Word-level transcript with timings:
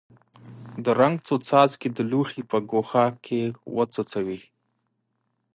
د 0.83 0.85
رنګ 0.99 1.15
څو 1.27 1.35
څاڅکي 1.47 1.89
د 1.93 1.99
لوښي 2.11 2.41
په 2.51 2.57
ګوښه 2.69 3.05
کې 3.25 3.41
وڅڅوئ. 3.75 4.41